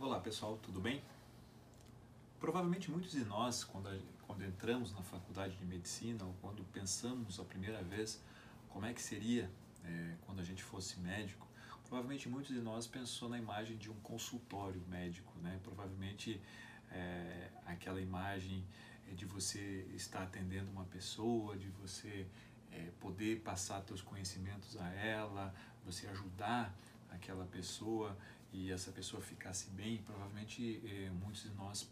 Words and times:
Olá 0.00 0.18
pessoal, 0.18 0.58
tudo 0.58 0.80
bem? 0.80 1.00
Provavelmente 2.40 2.90
muitos 2.90 3.12
de 3.12 3.24
nós, 3.24 3.62
quando, 3.62 3.88
quando 4.26 4.44
entramos 4.44 4.92
na 4.92 5.02
faculdade 5.02 5.56
de 5.56 5.64
medicina 5.64 6.24
ou 6.24 6.34
quando 6.42 6.64
pensamos 6.64 7.38
a 7.38 7.44
primeira 7.44 7.80
vez 7.80 8.20
como 8.68 8.84
é 8.86 8.92
que 8.92 9.00
seria 9.00 9.48
é, 9.84 10.16
quando 10.26 10.40
a 10.40 10.42
gente 10.42 10.64
fosse 10.64 10.98
médico, 10.98 11.46
provavelmente 11.84 12.28
muitos 12.28 12.52
de 12.52 12.60
nós 12.60 12.88
pensou 12.88 13.28
na 13.28 13.38
imagem 13.38 13.76
de 13.76 13.88
um 13.88 13.94
consultório 14.00 14.82
médico, 14.88 15.32
né? 15.38 15.60
Provavelmente 15.62 16.40
é, 16.90 17.50
aquela 17.64 18.00
imagem 18.00 18.66
de 19.12 19.24
você 19.24 19.88
estar 19.94 20.24
atendendo 20.24 20.72
uma 20.72 20.84
pessoa, 20.86 21.56
de 21.56 21.68
você 21.68 22.26
é, 22.72 22.90
poder 22.98 23.42
passar 23.42 23.80
seus 23.86 24.02
conhecimentos 24.02 24.76
a 24.76 24.88
ela, 24.90 25.54
você 25.84 26.08
ajudar 26.08 26.76
aquela 27.10 27.46
pessoa 27.46 28.18
e 28.54 28.70
essa 28.70 28.92
pessoa 28.92 29.20
ficasse 29.20 29.68
bem, 29.70 29.98
provavelmente 29.98 30.80
é, 30.86 31.10
muitos 31.10 31.42
de 31.42 31.50
nós 31.54 31.90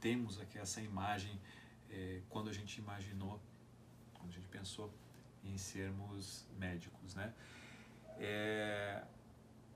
temos 0.00 0.40
aqui 0.40 0.58
essa 0.58 0.80
imagem 0.82 1.40
é, 1.88 2.20
quando 2.28 2.50
a 2.50 2.52
gente 2.52 2.78
imaginou, 2.78 3.40
quando 4.14 4.30
a 4.30 4.32
gente 4.32 4.48
pensou 4.48 4.92
em 5.44 5.56
sermos 5.56 6.44
médicos, 6.58 7.14
né? 7.14 7.32
É, 8.18 9.04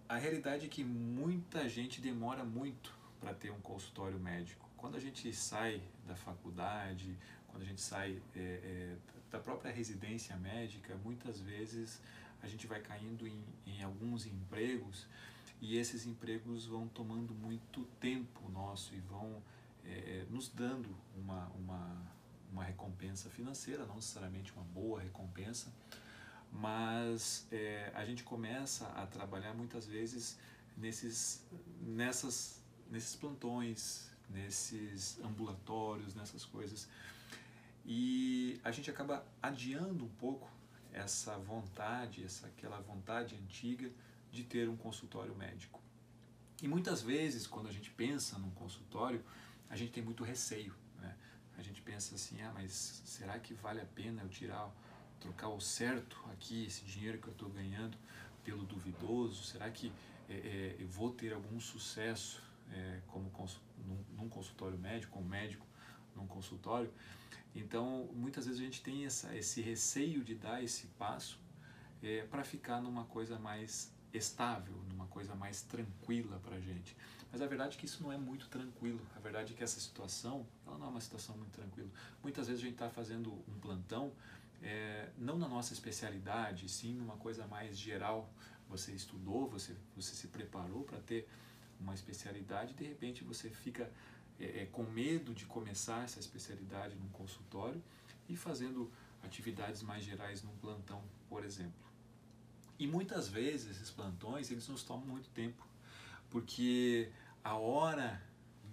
a 0.09 0.17
realidade 0.17 0.67
é 0.67 0.69
que 0.69 0.83
muita 0.83 1.69
gente 1.69 2.01
demora 2.01 2.43
muito 2.43 2.93
para 3.21 3.33
ter 3.33 3.51
um 3.53 3.61
consultório 3.61 4.19
médico. 4.19 4.69
Quando 4.77 4.97
a 4.97 5.01
gente 5.01 5.33
sai 5.33 5.81
da 6.05 6.17
faculdade, 6.17 7.17
quando 7.47 7.63
a 7.63 7.67
gente 7.67 7.81
sai 7.81 8.21
é, 8.35 8.41
é, 8.41 8.97
da 9.31 9.39
própria 9.39 9.73
residência 9.73 10.37
médica, 10.37 10.97
muitas 10.97 11.41
vezes 11.41 12.03
a 12.43 12.49
gente 12.49 12.67
vai 12.67 12.81
caindo 12.81 13.27
em, 13.27 13.41
em 13.65 13.83
alguns 13.85 14.27
empregos 14.27 15.07
e 15.61 15.77
esses 15.77 16.07
empregos 16.07 16.67
vão 16.67 16.89
tomando 16.89 17.35
muito 17.35 17.85
tempo 18.01 18.49
nosso 18.51 18.95
e 18.95 19.01
vão 19.01 19.43
é, 19.85 20.27
nos 20.31 20.49
dando 20.49 20.95
uma, 21.17 21.47
uma, 21.49 22.13
uma 22.53 22.65
recompensa 22.65 23.31
financeira, 23.31 23.87
não 23.87 23.97
necessariamente 23.97 24.53
uma 24.53 24.65
boa 24.65 25.01
recompensa, 25.01 25.73
mas 26.53 27.47
é, 27.51 27.91
a 27.95 28.05
gente 28.05 28.23
começa 28.23 28.87
a 28.89 29.07
trabalhar 29.07 29.55
muitas 29.55 29.87
vezes 29.87 30.39
nesses, 30.77 31.45
nessas, 31.81 32.63
nesses 32.91 33.17
plantões, 33.17 34.11
nesses 34.31 35.19
ambulatórios, 35.21 36.15
nessas 36.15 36.45
coisas. 36.45 36.89
E 37.85 38.61
a 38.65 38.71
gente 38.71 38.91
acaba 38.91 39.25
adiando 39.43 40.05
um 40.05 40.09
pouco 40.09 40.49
essa 40.93 41.37
vontade, 41.39 42.25
essa 42.25 42.47
aquela 42.47 42.81
vontade 42.81 43.35
antiga 43.35 43.91
de 44.35 44.45
ter 44.45 44.69
um 44.69 44.77
consultório 44.77 45.35
médico. 45.35 45.81
E 46.63 46.69
muitas 46.69 47.03
vezes, 47.03 47.47
quando 47.47 47.69
a 47.69 47.73
gente 47.73 47.91
pensa 47.91 48.39
num 48.39 48.51
consultório, 48.51 49.25
a 49.69 49.77
gente 49.77 49.93
tem 49.93 50.03
muito 50.03 50.25
receio. 50.25 50.75
Né? 51.01 51.17
A 51.57 51.63
gente 51.63 51.81
pensa 51.83 52.15
assim, 52.15 52.41
ah, 52.43 52.53
mas 52.55 53.03
será 53.05 53.39
que 53.39 53.55
vale 53.55 53.81
a 53.81 53.87
pena 53.87 54.23
eu 54.23 54.29
tirar, 54.29 54.71
trocar 55.21 55.49
o 55.49 55.61
certo 55.61 56.19
aqui, 56.33 56.67
esse 56.67 56.85
dinheiro 56.85 57.19
que 57.19 57.29
eu 57.29 57.33
estou 57.33 57.49
ganhando, 57.49 57.97
pelo 58.45 58.65
duvidoso? 58.65 59.45
Será 59.45 59.71
que 59.71 59.93
é, 60.29 60.35
é, 60.35 60.77
eu 60.79 60.89
vou 60.89 61.11
ter 61.13 61.33
algum 61.33 61.61
sucesso 61.61 62.43
é, 62.73 63.01
como 63.09 63.31
num, 63.87 64.05
num 64.17 64.29
consultório 64.29 64.79
médico, 64.79 65.13
como 65.13 65.29
médico 65.29 65.67
num 66.17 66.27
consultório? 66.27 66.93
Então, 67.55 68.09
muitas 68.13 68.47
vezes 68.47 68.61
a 68.61 68.65
gente 68.65 68.83
tem 68.83 69.05
essa, 69.05 69.35
esse 69.37 69.61
receio 69.61 70.25
de 70.25 70.35
dar 70.35 70.63
esse 70.63 70.89
passo 70.99 71.39
é, 72.03 72.23
para 72.23 72.43
ficar 72.43 72.81
numa 72.81 73.05
coisa 73.05 73.39
mais 73.39 73.94
estável, 74.17 74.75
numa 74.89 75.07
coisa 75.07 75.35
mais 75.35 75.63
tranquila 75.63 76.39
para 76.41 76.57
a 76.57 76.61
gente. 76.61 76.97
Mas 77.33 77.43
a 77.43 77.47
verdade 77.47 77.77
é 77.77 77.81
que 77.81 77.87
isso 77.87 78.03
não 78.03 78.13
é 78.13 78.17
muito 78.17 78.49
tranquilo. 78.49 79.01
A 79.17 79.21
verdade 79.21 79.53
é 79.53 79.57
que 79.57 79.65
essa 79.65 79.81
situação, 79.81 80.47
ela 80.67 80.79
não 80.79 80.87
é 80.87 80.91
uma 80.91 81.01
situação 81.01 81.37
muito 81.37 81.53
tranquila. 81.53 81.89
Muitas 82.23 82.47
vezes 82.47 82.63
a 82.63 82.65
gente 82.65 82.75
está 82.75 82.89
fazendo 82.89 83.33
um 83.49 83.59
plantão, 83.61 84.13
é, 84.63 85.11
não 85.19 85.37
na 85.37 85.49
nossa 85.49 85.73
especialidade, 85.73 86.69
sim 86.69 86.95
numa 86.95 87.17
coisa 87.17 87.47
mais 87.47 87.77
geral. 87.77 88.31
Você 88.69 88.93
estudou, 88.93 89.49
você, 89.49 89.75
você 89.97 90.15
se 90.15 90.29
preparou 90.29 90.85
para 90.85 90.99
ter 91.01 91.29
uma 91.81 91.95
especialidade 91.95 92.75
de 92.75 92.85
repente 92.85 93.25
você 93.25 93.51
fica 93.51 93.91
é, 94.41 94.63
é, 94.63 94.67
com 94.67 94.83
medo 94.85 95.35
de 95.35 95.45
começar 95.47 96.03
essa 96.05 96.19
especialidade 96.19 96.97
num 96.97 97.09
consultório 97.09 97.83
e 98.29 98.37
fazendo 98.37 98.91
atividades 99.23 99.83
mais 99.83 100.05
gerais 100.05 100.43
num 100.43 100.57
plantão, 100.57 101.03
por 101.29 101.45
exemplo. 101.45 101.73
E 102.79 102.87
muitas 102.87 103.29
vezes 103.29 103.77
esses 103.77 103.91
plantões 103.91 104.51
eles 104.51 104.67
nos 104.69 104.83
tomam 104.83 105.07
muito 105.07 105.29
tempo, 105.31 105.67
porque 106.31 107.11
a 107.43 107.55
hora 107.55 108.21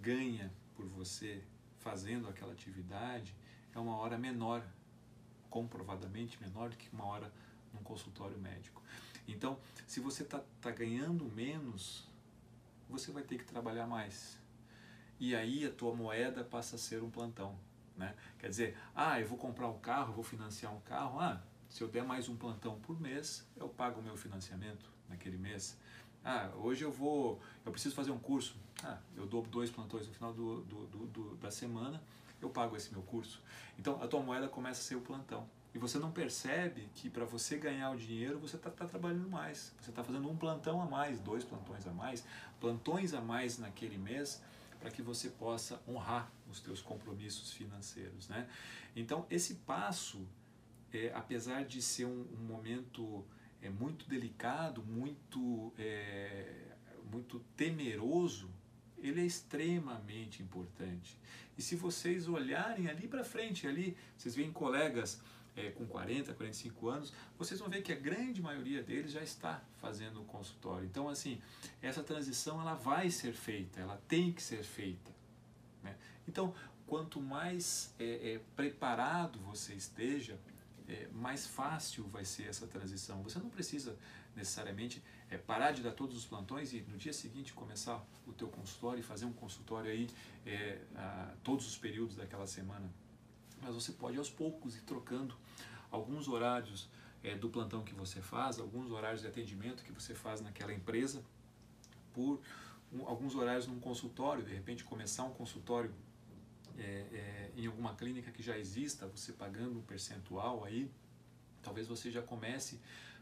ganha 0.01 0.51
por 0.75 0.85
você 0.85 1.43
fazendo 1.79 2.27
aquela 2.27 2.51
atividade 2.51 3.35
é 3.73 3.79
uma 3.79 3.95
hora 3.97 4.17
menor, 4.17 4.63
comprovadamente 5.49 6.41
menor 6.41 6.69
do 6.69 6.77
que 6.77 6.89
uma 6.91 7.05
hora 7.05 7.31
num 7.73 7.83
consultório 7.83 8.37
médico. 8.37 8.81
Então, 9.27 9.59
se 9.85 9.99
você 9.99 10.23
está 10.23 10.41
tá 10.59 10.71
ganhando 10.71 11.25
menos, 11.25 12.07
você 12.89 13.11
vai 13.11 13.23
ter 13.23 13.37
que 13.37 13.45
trabalhar 13.45 13.85
mais 13.85 14.41
e 15.21 15.35
aí 15.35 15.63
a 15.67 15.71
tua 15.71 15.93
moeda 15.93 16.43
passa 16.43 16.77
a 16.77 16.79
ser 16.79 17.03
um 17.03 17.09
plantão. 17.11 17.55
Né? 17.95 18.15
Quer 18.39 18.49
dizer, 18.49 18.77
ah, 18.95 19.21
eu 19.21 19.27
vou 19.27 19.37
comprar 19.37 19.67
um 19.67 19.77
carro, 19.77 20.13
vou 20.13 20.23
financiar 20.23 20.73
um 20.73 20.81
carro, 20.81 21.19
ah, 21.19 21.39
se 21.71 21.81
eu 21.81 21.87
der 21.87 22.03
mais 22.03 22.27
um 22.27 22.35
plantão 22.35 22.77
por 22.81 22.99
mês, 22.99 23.47
eu 23.55 23.69
pago 23.69 24.01
o 24.01 24.03
meu 24.03 24.17
financiamento 24.17 24.85
naquele 25.07 25.37
mês. 25.37 25.77
Ah, 26.23 26.51
hoje 26.57 26.83
eu 26.83 26.91
vou, 26.91 27.39
eu 27.65 27.71
preciso 27.71 27.95
fazer 27.95 28.11
um 28.11 28.19
curso, 28.19 28.57
ah, 28.83 28.97
eu 29.15 29.25
dou 29.25 29.41
dois 29.41 29.71
plantões 29.71 30.05
no 30.05 30.13
final 30.13 30.33
do, 30.33 30.61
do, 30.63 30.85
do, 31.07 31.35
da 31.37 31.49
semana, 31.49 32.03
eu 32.41 32.49
pago 32.49 32.75
esse 32.75 32.91
meu 32.91 33.01
curso. 33.01 33.41
Então 33.79 34.03
a 34.03 34.07
tua 34.07 34.19
moeda 34.19 34.49
começa 34.49 34.81
a 34.81 34.83
ser 34.83 34.95
o 34.95 35.01
plantão. 35.01 35.47
E 35.73 35.77
você 35.77 35.97
não 35.97 36.11
percebe 36.11 36.89
que 36.93 37.09
para 37.09 37.23
você 37.23 37.57
ganhar 37.57 37.89
o 37.91 37.95
dinheiro 37.95 38.37
você 38.37 38.57
está 38.57 38.69
tá 38.69 38.85
trabalhando 38.85 39.29
mais. 39.29 39.73
Você 39.79 39.91
está 39.91 40.03
fazendo 40.03 40.29
um 40.29 40.35
plantão 40.35 40.81
a 40.81 40.85
mais, 40.85 41.21
dois 41.21 41.45
plantões 41.45 41.87
a 41.87 41.91
mais, 41.91 42.25
plantões 42.59 43.13
a 43.13 43.21
mais 43.21 43.57
naquele 43.57 43.97
mês 43.97 44.41
para 44.81 44.91
que 44.91 45.01
você 45.01 45.29
possa 45.29 45.81
honrar 45.87 46.29
os 46.49 46.59
teus 46.59 46.81
compromissos 46.81 47.53
financeiros, 47.53 48.27
né? 48.27 48.49
Então 48.93 49.25
esse 49.29 49.55
passo, 49.55 50.27
é, 50.93 51.11
apesar 51.13 51.65
de 51.65 51.81
ser 51.81 52.05
um, 52.05 52.25
um 52.39 52.43
momento 52.43 53.25
é, 53.61 53.69
muito 53.69 54.07
delicado, 54.07 54.83
muito 54.83 55.73
é, 55.77 56.71
muito 57.11 57.39
temeroso, 57.57 58.49
ele 58.97 59.21
é 59.21 59.25
extremamente 59.25 60.41
importante. 60.41 61.17
E 61.57 61.61
se 61.61 61.75
vocês 61.75 62.27
olharem 62.27 62.87
ali 62.87 63.07
para 63.07 63.23
frente, 63.23 63.67
ali 63.67 63.97
vocês 64.17 64.35
veem 64.35 64.51
colegas 64.51 65.21
é, 65.55 65.71
com 65.71 65.85
40, 65.85 66.33
45 66.33 66.87
anos, 66.87 67.13
vocês 67.37 67.59
vão 67.59 67.69
ver 67.69 67.81
que 67.81 67.91
a 67.91 67.95
grande 67.95 68.41
maioria 68.41 68.81
deles 68.81 69.11
já 69.11 69.21
está 69.21 69.61
fazendo 69.77 70.21
o 70.21 70.25
consultório. 70.25 70.85
Então, 70.85 71.09
assim, 71.09 71.41
essa 71.81 72.01
transição 72.01 72.61
ela 72.61 72.73
vai 72.73 73.09
ser 73.09 73.33
feita, 73.33 73.79
ela 73.79 74.01
tem 74.07 74.31
que 74.31 74.41
ser 74.41 74.63
feita. 74.63 75.11
Né? 75.83 75.95
Então, 76.27 76.53
quanto 76.87 77.19
mais 77.19 77.93
é, 77.99 78.33
é, 78.33 78.41
preparado 78.55 79.39
você 79.39 79.73
esteja, 79.73 80.39
é, 80.91 81.07
mais 81.13 81.47
fácil 81.47 82.03
vai 82.07 82.25
ser 82.25 82.43
essa 82.43 82.67
transição. 82.67 83.23
Você 83.23 83.39
não 83.39 83.49
precisa 83.49 83.97
necessariamente 84.35 85.01
é, 85.29 85.37
parar 85.37 85.71
de 85.71 85.81
dar 85.81 85.91
todos 85.91 86.17
os 86.17 86.25
plantões 86.25 86.73
e 86.73 86.81
no 86.81 86.97
dia 86.97 87.13
seguinte 87.13 87.53
começar 87.53 88.05
o 88.27 88.33
teu 88.33 88.47
consultório 88.47 88.99
e 88.99 89.03
fazer 89.03 89.25
um 89.25 89.33
consultório 89.33 89.89
aí 89.89 90.07
é, 90.45 90.81
a, 90.95 91.33
todos 91.43 91.67
os 91.67 91.77
períodos 91.77 92.15
daquela 92.15 92.45
semana 92.45 92.89
mas 93.61 93.75
você 93.75 93.91
pode 93.91 94.17
aos 94.17 94.29
poucos 94.29 94.75
ir 94.75 94.81
trocando 94.81 95.35
alguns 95.91 96.27
horários 96.27 96.89
é, 97.23 97.35
do 97.35 97.49
plantão 97.49 97.83
que 97.83 97.93
você 97.93 98.21
faz, 98.21 98.59
alguns 98.59 98.89
horários 98.91 99.21
de 99.21 99.27
atendimento 99.27 99.83
que 99.83 99.91
você 99.91 100.15
faz 100.15 100.41
naquela 100.41 100.73
empresa, 100.73 101.23
por 102.13 102.41
um, 102.91 103.07
alguns 103.07 103.35
horários 103.35 103.67
num 103.67 103.79
consultório, 103.79 104.43
de 104.43 104.53
repente 104.53 104.83
começar 104.83 105.23
um 105.23 105.31
consultório 105.31 105.93
é, 106.77 106.81
é, 106.83 107.51
em 107.55 107.65
alguma 107.67 107.95
clínica 107.95 108.31
que 108.31 108.41
já 108.41 108.57
exista, 108.57 109.07
você 109.07 109.33
pagando 109.33 109.79
um 109.79 109.81
percentual 109.81 110.63
aí, 110.63 110.89
talvez 111.61 111.87
você 111.87 112.09
já 112.09 112.21
comece 112.21 112.79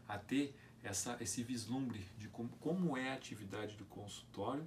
a 0.08 0.18
ter 0.18 0.54
essa, 0.82 1.16
esse 1.20 1.42
vislumbre 1.42 2.06
de 2.18 2.28
como, 2.28 2.48
como 2.60 2.96
é 2.96 3.10
a 3.10 3.14
atividade 3.14 3.76
do 3.76 3.84
consultório 3.84 4.66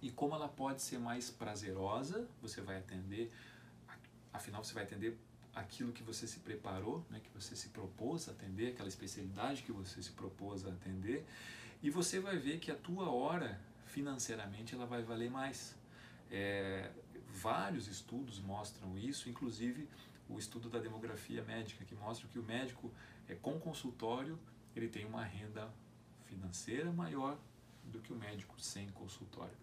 e 0.00 0.10
como 0.10 0.34
ela 0.34 0.48
pode 0.48 0.82
ser 0.82 0.98
mais 0.98 1.30
prazerosa, 1.30 2.28
você 2.40 2.60
vai 2.60 2.78
atender 2.78 3.32
afinal 4.34 4.62
você 4.62 4.74
vai 4.74 4.82
atender 4.82 5.16
aquilo 5.54 5.92
que 5.92 6.02
você 6.02 6.26
se 6.26 6.40
preparou, 6.40 7.06
né, 7.08 7.20
que 7.22 7.30
você 7.32 7.54
se 7.54 7.68
propôs 7.68 8.28
a 8.28 8.32
atender, 8.32 8.72
aquela 8.72 8.88
especialidade 8.88 9.62
que 9.62 9.70
você 9.70 10.02
se 10.02 10.10
propôs 10.10 10.66
a 10.66 10.70
atender, 10.70 11.24
e 11.80 11.88
você 11.88 12.18
vai 12.18 12.36
ver 12.36 12.58
que 12.58 12.72
a 12.72 12.74
tua 12.74 13.08
hora 13.08 13.60
financeiramente 13.86 14.74
ela 14.74 14.84
vai 14.84 15.02
valer 15.02 15.30
mais. 15.30 15.76
É, 16.30 16.90
vários 17.34 17.88
estudos 17.88 18.38
mostram 18.40 18.96
isso, 18.96 19.28
inclusive 19.28 19.88
o 20.28 20.38
estudo 20.38 20.70
da 20.70 20.78
demografia 20.78 21.42
médica 21.42 21.84
que 21.84 21.94
mostra 21.94 22.26
que 22.28 22.38
o 22.38 22.42
médico 22.42 22.90
é 23.28 23.34
com 23.34 23.58
consultório 23.58 24.38
ele 24.74 24.88
tem 24.88 25.04
uma 25.04 25.24
renda 25.24 25.72
financeira 26.24 26.92
maior 26.92 27.38
do 27.84 28.00
que 28.00 28.12
o 28.12 28.16
médico 28.16 28.60
sem 28.60 28.88
consultório. 28.90 29.54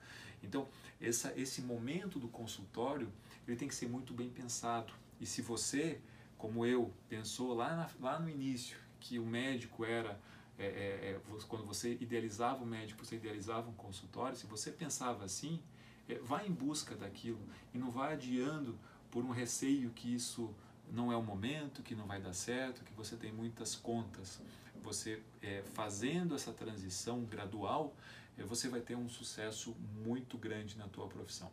Então, 0.44 0.68
essa, 1.00 1.33
esse 1.38 1.62
momento 1.62 2.19
do 2.19 2.27
consultório, 2.27 3.12
ele 3.47 3.57
tem 3.57 3.68
que 3.68 3.75
ser 3.75 3.88
muito 3.88 4.13
bem 4.13 4.29
pensado. 4.29 4.94
E 5.19 5.25
se 5.25 5.41
você, 5.41 6.00
como 6.38 6.65
eu, 6.65 6.94
pensou 7.09 7.53
lá, 7.53 7.75
na, 7.75 7.89
lá 8.00 8.19
no 8.19 8.29
início 8.29 8.77
que 9.00 9.19
o 9.19 9.25
médico 9.25 9.83
era 9.83 10.19
é, 10.57 10.65
é, 10.65 10.69
é 11.12 11.21
quando 11.47 11.65
você 11.65 11.97
idealizava 12.00 12.63
o 12.63 12.65
médico, 12.65 13.03
você 13.03 13.15
idealizava 13.15 13.69
um 13.69 13.73
consultório, 13.73 14.38
se 14.38 14.45
você 14.45 14.71
pensava 14.71 15.25
assim, 15.25 15.62
é, 16.07 16.15
vá 16.15 16.44
em 16.45 16.51
busca 16.51 16.95
daquilo 16.95 17.39
e 17.74 17.77
não 17.77 17.92
vá 17.92 18.12
adiando 18.12 18.77
por 19.09 19.24
um 19.24 19.31
receio 19.31 19.89
que 19.92 20.13
isso 20.13 20.53
não 20.92 21.12
é 21.12 21.15
o 21.15 21.24
momento, 21.24 21.81
que 21.81 21.95
não 21.95 22.06
vai 22.06 22.21
dar 22.21 22.33
certo, 22.33 22.83
que 22.83 22.94
você 22.94 23.15
tem 23.15 23.31
muitas 23.31 23.75
contas. 23.75 24.42
Você 24.83 25.21
é, 25.42 25.63
fazendo 25.74 26.36
essa 26.36 26.51
transição 26.51 27.24
gradual, 27.24 27.95
é, 28.38 28.44
você 28.44 28.68
vai 28.68 28.81
ter 28.81 28.95
um 28.95 29.07
sucesso 29.07 29.75
muito 30.03 30.38
grande 30.38 30.77
na 30.77 30.88
tua 30.88 31.07
profissão. 31.07 31.51